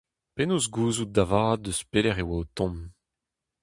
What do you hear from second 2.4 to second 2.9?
o tont?